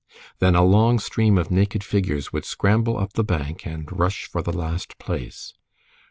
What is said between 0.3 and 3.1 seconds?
Then a long stream of naked figures would scramble